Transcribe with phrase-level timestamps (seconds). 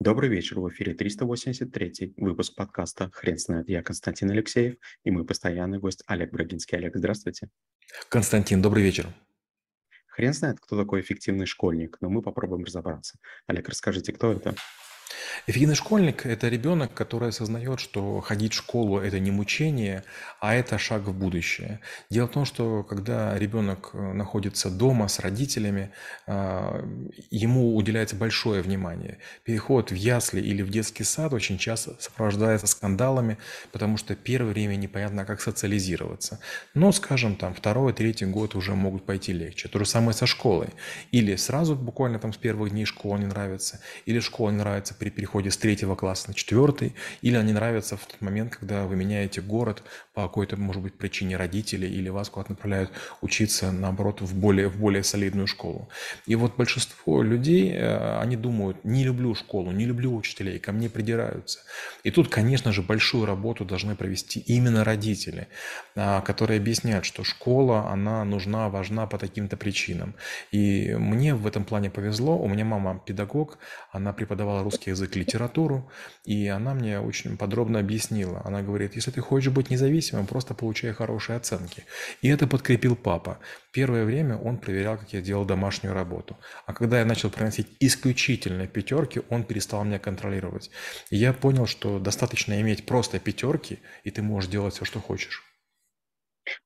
[0.00, 3.68] Добрый вечер, в эфире 383 выпуск подкаста «Хрен знает».
[3.68, 6.78] Я Константин Алексеев и мой постоянный гость Олег Брагинский.
[6.78, 7.48] Олег, здравствуйте.
[8.08, 9.08] Константин, добрый вечер.
[10.06, 13.18] Хрен знает, кто такой эффективный школьник, но мы попробуем разобраться.
[13.48, 14.54] Олег, расскажите, кто это?
[15.46, 20.04] Эффективный школьник– это ребенок, который осознает, что ходить в школу– это не мучение,
[20.40, 21.80] а это шаг в будущее.
[22.10, 25.90] Дело в том, что когда ребенок э, находится дома с родителями,
[26.26, 26.84] а,
[27.30, 29.18] ему уделяется большое внимание.
[29.44, 33.38] Переход в ясли или в детский сад очень часто сопровождается скандалами,
[33.72, 36.40] потому что первое время непонятно, как социализироваться.
[36.74, 39.68] Но, скажем, там второй, третий год уже могут пойти легче.
[39.68, 40.68] То же самое со школой.
[41.12, 45.10] Или сразу буквально там с первых дней школа не нравится, или школа не нравится при
[45.10, 49.40] переходе с третьего класса на четвертый, или они нравятся в тот момент, когда вы меняете
[49.40, 49.82] город
[50.14, 52.90] по какой-то, может быть, причине родителей, или вас куда-то направляют
[53.20, 55.88] учиться, наоборот, в более, в более солидную школу.
[56.26, 60.90] И вот большинство людей, э, они думают, не люблю школу, не люблю учителей, ко мне
[60.90, 61.60] придираются.
[62.02, 65.48] И тут, конечно же, большую работу должны провести именно родители,
[65.94, 70.14] а, которые объясняют, что школа, она нужна, важна по таким-то причинам.
[70.50, 73.58] И мне в этом плане повезло, у меня мама педагог,
[73.92, 75.90] она преподавала русский русский язык, литературу,
[76.24, 78.42] и она мне очень подробно объяснила.
[78.44, 81.84] Она говорит, если ты хочешь быть независимым, просто получай хорошие оценки.
[82.22, 83.38] И это подкрепил папа.
[83.72, 86.36] Первое время он проверял, как я делал домашнюю работу.
[86.66, 90.70] А когда я начал приносить исключительно пятерки, он перестал меня контролировать.
[91.10, 95.47] И я понял, что достаточно иметь просто пятерки, и ты можешь делать все, что хочешь.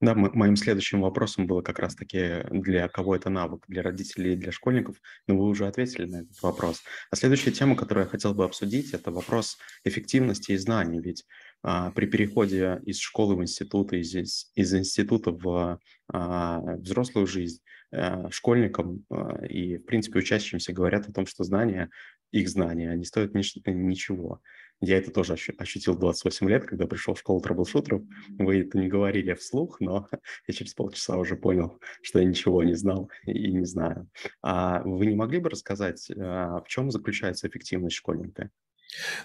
[0.00, 4.96] Да, моим следующим вопросом было как раз-таки, для кого это навык, для родителей для школьников,
[5.26, 6.82] но вы уже ответили на этот вопрос.
[7.10, 11.24] А следующая тема, которую я хотел бы обсудить, это вопрос эффективности и знаний, ведь
[11.62, 15.78] а, при переходе из школы в институт, из, из института в
[16.12, 17.60] а, взрослую жизнь,
[17.92, 21.90] а, школьникам а, и, в принципе, учащимся говорят о том, что знания,
[22.32, 24.40] их знания, они стоят ничего.
[24.84, 28.02] Я это тоже ощутил 28 лет, когда пришел в школу трэблшутеров.
[28.30, 30.08] Вы это не говорили вслух, но
[30.48, 34.10] я через полчаса уже понял, что я ничего не знал и не знаю.
[34.42, 38.50] А вы не могли бы рассказать, а, в чем заключается эффективность школьника?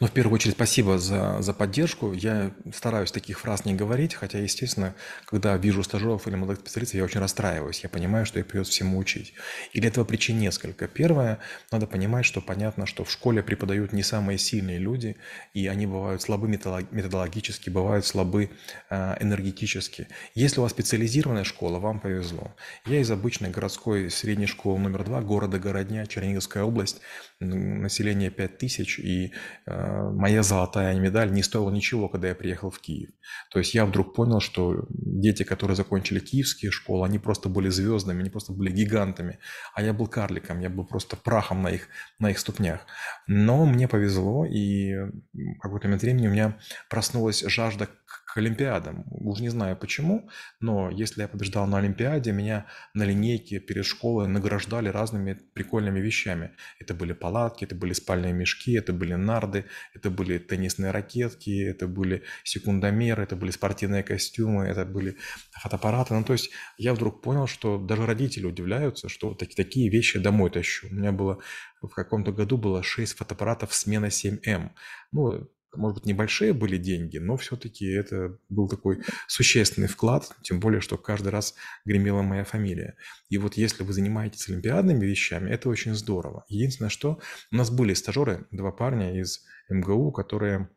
[0.00, 2.12] Ну, в первую очередь, спасибо за, за поддержку.
[2.12, 7.04] Я стараюсь таких фраз не говорить, хотя, естественно, когда вижу стажеров или молодых специалистов, я
[7.04, 7.80] очень расстраиваюсь.
[7.80, 9.34] Я понимаю, что их придется всему учить.
[9.72, 10.88] И для этого причин несколько.
[10.88, 11.38] Первое,
[11.70, 15.16] надо понимать, что понятно, что в школе преподают не самые сильные люди,
[15.54, 18.50] и они бывают слабы методологически, бывают слабы
[18.90, 20.08] э, энергетически.
[20.34, 22.54] Если у вас специализированная школа, вам повезло.
[22.84, 27.00] Я из обычной городской средней школы номер два города Городня, Черниговская область,
[27.38, 29.32] население 5000, и
[29.66, 33.10] моя золотая медаль не стоила ничего, когда я приехал в Киев.
[33.50, 38.20] То есть я вдруг понял, что дети, которые закончили киевские школы, они просто были звездами,
[38.20, 39.38] они просто были гигантами,
[39.74, 42.80] а я был карликом, я был просто прахом на их, на их ступнях.
[43.26, 46.58] Но мне повезло, и в какой-то момент времени у меня
[46.88, 47.88] проснулась жажда
[48.36, 49.04] Олимпиадам.
[49.10, 50.28] Уж не знаю почему,
[50.60, 56.52] но если я побеждал на Олимпиаде, меня на линейке перед школой награждали разными прикольными вещами.
[56.78, 61.86] Это были палатки, это были спальные мешки, это были нарды, это были теннисные ракетки, это
[61.86, 65.16] были секундомеры, это были спортивные костюмы, это были
[65.52, 66.14] фотоаппараты.
[66.14, 70.50] Ну, то есть я вдруг понял, что даже родители удивляются, что такие, такие вещи домой
[70.50, 70.88] тащу.
[70.90, 71.38] У меня было
[71.82, 74.70] в каком-то году было 6 фотоаппаратов смена 7М.
[75.12, 80.80] Ну, может быть, небольшие были деньги, но все-таки это был такой существенный вклад, тем более,
[80.80, 82.96] что каждый раз гремела моя фамилия.
[83.28, 86.44] И вот если вы занимаетесь олимпиадными вещами, это очень здорово.
[86.48, 90.68] Единственное, что у нас были стажеры, два парня из МГУ, которые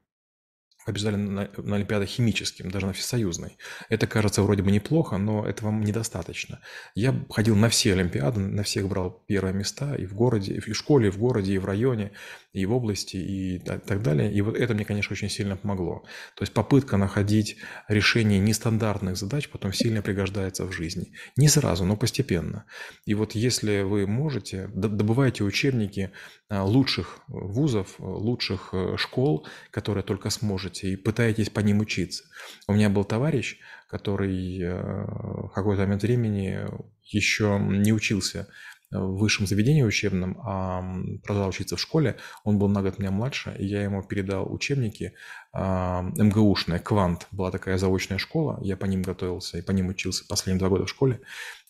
[0.85, 3.57] побеждали на, на Олимпиадах химическим, даже на всесоюзной.
[3.89, 6.59] Это кажется вроде бы неплохо, но этого недостаточно.
[6.93, 10.73] Я ходил на все Олимпиады, на всех брал первые места и в городе, и в
[10.75, 12.11] школе, и в городе, и в районе,
[12.53, 14.31] и в области, и так далее.
[14.31, 16.03] И вот это мне, конечно, очень сильно помогло.
[16.35, 17.57] То есть попытка находить
[17.87, 21.13] решение нестандартных задач потом сильно пригождается в жизни.
[21.35, 22.65] Не сразу, но постепенно.
[23.05, 26.11] И вот если вы можете, добывайте учебники
[26.47, 32.23] а, лучших вузов, лучших э, школ, которые только сможете, делаете и пытаетесь по ним учиться.
[32.67, 33.57] У меня был товарищ,
[33.87, 36.67] который э, в какой-то момент времени
[37.03, 38.47] еще не учился
[38.91, 40.83] в высшем заведении учебном, а
[41.23, 42.17] продолжал учиться в школе.
[42.43, 45.13] Он был на год меня младше, и я ему передал учебники
[45.53, 50.23] а, МГУшные, Квант, была такая заочная школа, я по ним готовился и по ним учился
[50.27, 51.19] последние два года в школе,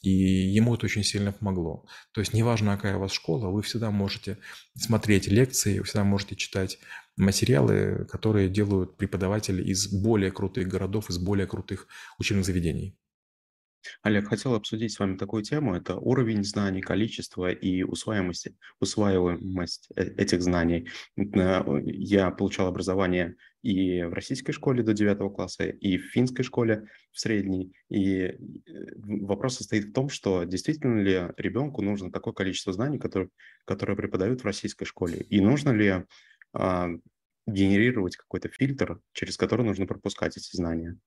[0.02, 1.86] и ему это очень сильно помогло.
[2.12, 4.38] То есть неважно, какая у вас школа, вы всегда можете
[4.76, 6.80] смотреть лекции, вы всегда можете читать
[7.18, 11.88] материалы, которые делают преподаватели из более крутых городов, из более крутых
[12.20, 12.96] учебных заведений.
[14.02, 15.76] Олег, хотел обсудить с вами такую тему.
[15.76, 20.88] Это уровень знаний, количество и усваиваемость, усваиваемость э, этих знаний.
[21.16, 27.20] Я получал образование и в российской школе до 9 класса, и в финской школе в
[27.20, 27.74] средней.
[27.90, 28.36] И э,
[28.96, 33.30] вопрос состоит в том, что действительно ли ребенку нужно такое количество знаний, которое,
[33.66, 36.04] которое преподают в российской школе, и нужно ли
[37.48, 40.98] генерировать какой-то фильтр, через который нужно пропускать эти знания.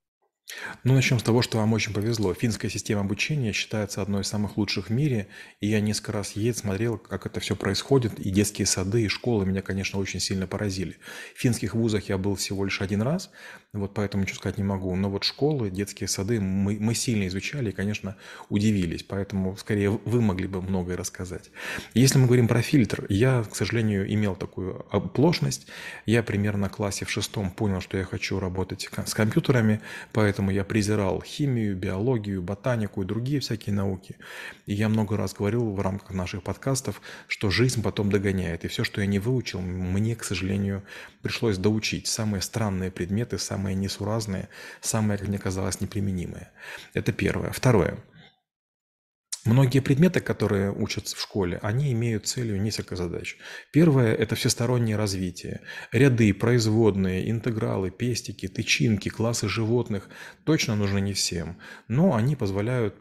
[0.83, 2.33] Ну, начнем с того, что вам очень повезло.
[2.33, 5.27] Финская система обучения считается одной из самых лучших в мире,
[5.61, 9.45] и я несколько раз ездил, смотрел, как это все происходит, и детские сады, и школы
[9.45, 10.97] меня, конечно, очень сильно поразили.
[11.35, 13.29] В финских вузах я был всего лишь один раз,
[13.71, 17.69] вот поэтому ничего сказать не могу, но вот школы, детские сады мы, мы сильно изучали
[17.69, 18.15] и, конечно,
[18.49, 21.51] удивились, поэтому скорее вы могли бы многое рассказать.
[21.93, 25.67] Если мы говорим про фильтр, я, к сожалению, имел такую оплошность,
[26.07, 29.81] я примерно в классе в шестом понял, что я хочу работать с компьютерами,
[30.13, 34.15] поэтому поэтому я презирал химию, биологию, ботанику и другие всякие науки.
[34.67, 38.63] И я много раз говорил в рамках наших подкастов, что жизнь потом догоняет.
[38.63, 40.81] И все, что я не выучил, мне, к сожалению,
[41.21, 42.07] пришлось доучить.
[42.07, 44.47] Самые странные предметы, самые несуразные,
[44.79, 46.47] самые, как мне казалось, неприменимые.
[46.93, 47.51] Это первое.
[47.51, 47.97] Второе.
[49.45, 53.37] Многие предметы, которые учатся в школе, они имеют целью несколько задач.
[53.71, 55.61] Первое– это всестороннее развитие.
[55.93, 60.09] Ряды, производные, интегралы, пестики, тычинки, классы животных
[60.43, 61.57] точно нужны не всем,
[61.87, 62.95] но они позволяют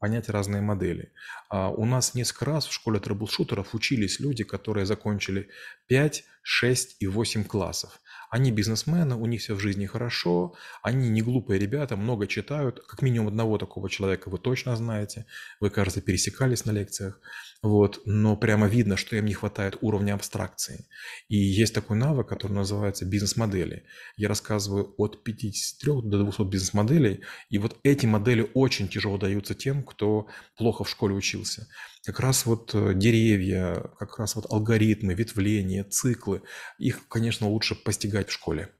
[0.00, 1.12] понять разные модели.
[1.48, 5.48] А у нас несколько раз в школе трэблшутеров учились люди, которые закончили
[5.88, 8.00] 5, 6 и 8 классов.
[8.32, 12.80] Они бизнесмены, у них все в жизни хорошо, они не глупые ребята, много читают.
[12.86, 15.26] Как минимум одного такого человека вы точно знаете.
[15.60, 17.20] Вы, кажется, пересекались на лекциях.
[17.62, 18.00] Вот.
[18.06, 20.86] Но прямо видно, что им не хватает уровня абстракции.
[21.28, 23.84] И есть такой навык, который называется бизнес-модели.
[24.16, 27.20] Я рассказываю от 53 до 200 бизнес-моделей.
[27.50, 30.26] И вот эти модели очень тяжело даются тем, кто
[30.56, 31.68] плохо в школе учился.
[32.04, 36.42] Как раз вот э, деревья, как раз вот алгоритмы, ветвления, циклы,
[36.78, 38.70] их, конечно, лучше постигать в школе.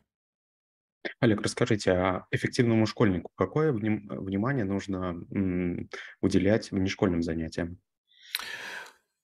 [1.20, 5.16] Олег, расскажите, а эффективному школьнику какое внимание нужно
[6.20, 7.78] уделять внешкольным занятиям?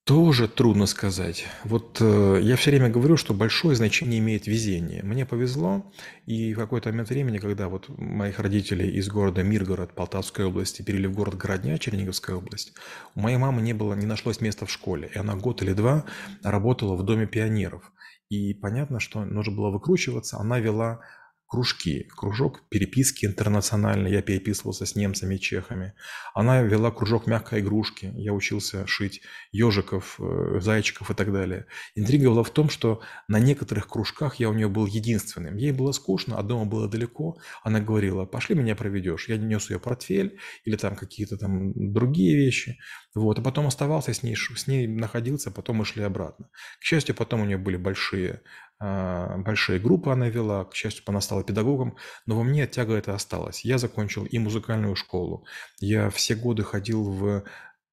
[0.09, 1.45] Тоже трудно сказать.
[1.65, 5.03] Вот э, я все время говорю, что большое значение имеет везение.
[5.03, 5.93] Мне повезло,
[6.25, 11.09] и в какой-то момент времени, когда вот моих родителей из города Миргород Полтавской области перевели
[11.09, 12.73] в город Городня, Черниговская область,
[13.15, 16.07] у моей мамы не было, не нашлось места в школе, и она год или два
[16.43, 17.93] работала в Доме пионеров.
[18.31, 20.39] И понятно, что нужно было выкручиваться.
[20.39, 21.01] Она вела
[21.49, 22.09] кружки.
[22.15, 24.13] Кружок переписки интернациональной.
[24.13, 25.95] Я переписывался с немцами и чехами.
[26.35, 28.13] Она вела кружок мягкой игрушки.
[28.15, 31.67] Я учился шить ежиков, э, зайчиков и так далее.
[31.95, 35.57] Интрига была в том, что на некоторых кружках я у нее был единственным.
[35.57, 37.39] Ей было скучно, а дома было далеко.
[37.63, 39.29] Она говорила, пошли меня проведешь.
[39.29, 42.79] Я нес ее портфель или там какие-то там другие вещи.
[43.15, 43.39] Вот.
[43.39, 46.51] А потом оставался с ней, с ней находился, потом мы шли обратно.
[46.79, 48.43] К счастью, потом у нее были большие
[48.81, 51.97] большие группы она вела, к счастью, она стала педагогом,
[52.27, 53.65] но во мне тяга это осталась.
[53.65, 55.45] Я закончил и музыкальную школу,
[55.81, 57.45] я все годы ходил в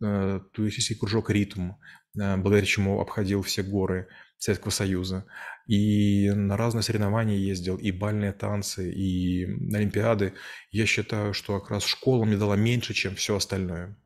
[0.03, 1.71] э, туристический кружок «Ритм»,
[2.19, 5.25] э, благодаря чему обходил все горы Советского Союза,
[5.65, 10.33] и на разные соревнования ездил, и бальные танцы, и олимпиады.
[10.71, 13.97] Я считаю, что как раз школа мне дала меньше, чем все остальное.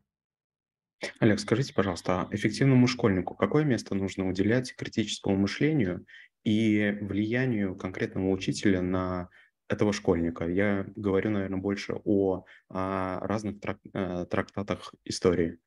[1.20, 6.06] Олег, скажите, пожалуйста, а эффективному школьнику какое место нужно уделять критическому мышлению
[6.44, 9.30] и влиянию конкретного учителя на
[9.68, 10.48] этого школьника.
[10.48, 15.60] Я говорю, наверное, больше о, о разных трак, э, трактатах истории.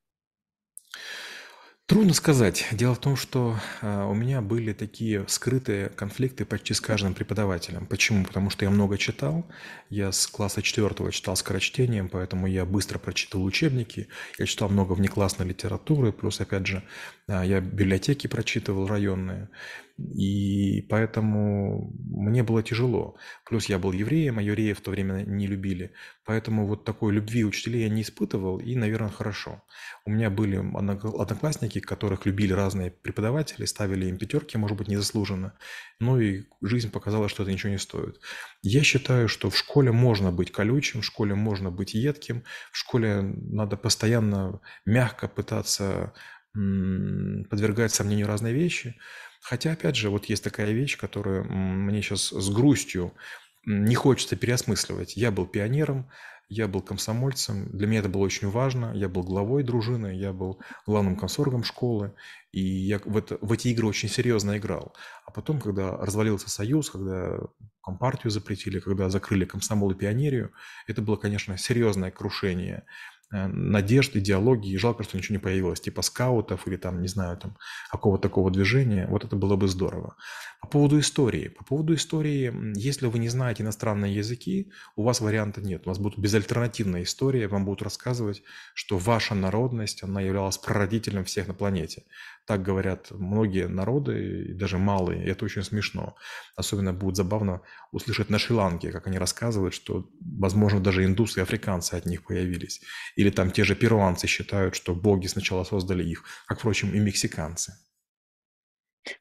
[1.93, 2.69] Трудно сказать.
[2.73, 7.85] Дело в том, что э, у меня были такие скрытые конфликты почти с каждым преподавателем.
[7.85, 8.25] Почему?
[8.25, 9.45] Потому что я много читал.
[9.91, 14.09] Я с класса четвертого читал скорочтением, поэтому я быстро прочитал учебники.
[14.39, 16.83] Я читал много внеклассной литературы, плюс, опять же,
[17.29, 19.51] э, я библиотеки прочитывал районные.
[19.99, 23.17] И поэтому мне было тяжело.
[23.45, 25.93] Плюс я был евреем, а евреев в то время не любили.
[26.25, 29.63] Поэтому вот такой любви учителей я не испытывал, и, наверное, хорошо.
[30.05, 35.55] У меня были одноклассники, которых любили разные преподаватели, ставили им пятерки, может быть, незаслуженно.
[36.01, 38.21] Ну и жизнь показала, что это ничего не стоит.
[38.63, 43.23] Я считаю, что в школе можно быть колючим, в школе можно быть едким, в школе
[43.23, 46.15] надо постоянно мягко пытаться
[46.55, 48.97] подвергать сомнению разные вещи–
[49.43, 53.13] Хотя, опять же, вот есть такая вещь, которую мне сейчас с грустью
[53.65, 55.17] не хочется переосмысливать.
[55.17, 56.09] Я был пионером,
[56.53, 58.93] я был комсомольцем, для меня это было очень важно.
[58.95, 62.15] Я был главой дружины, я был главным комсоргом школы,
[62.53, 64.95] и я в, это, в эти игры очень серьезно играл.
[65.25, 67.39] А потом, когда развалился Союз, когда
[67.83, 70.53] Компартию запретили, когда закрыли комсомол и пионерию,
[70.87, 72.85] это было, конечно, серьезное крушение.
[73.33, 74.77] Э, надежд, идеологии.
[74.77, 77.57] Жалко, что ничего не появилось, типа скаутов или там, не знаю, там
[77.91, 79.07] какого-то такого движения.
[79.09, 80.17] Вот это было бы здорово.
[80.61, 81.49] По поводу истории.
[81.49, 85.87] По поводу истории, если вы не знаете иностранные языки, у вас варианта нет.
[85.87, 88.43] У вас будет безальтернативная история, вам будут рассказывать,
[88.75, 92.05] что ваша народность, она являлась прародителем всех на планете.
[92.45, 96.17] Так говорят многие народы, и даже малые, и это очень смешно.
[96.57, 101.95] Особенно будет забавно услышать на Шри-Ланке, как они рассказывают, что, возможно, даже индусы и африканцы
[101.95, 102.83] от них появились.
[103.15, 107.75] Или там те же перуанцы считают, что боги сначала создали их, как, впрочем, и мексиканцы.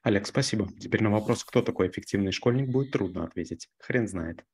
[0.02, 0.68] Олег, спасибо.
[0.80, 3.68] Теперь на вопрос, кто такой эффективный школьник, будет трудно ответить.
[3.78, 4.44] Хрен знает.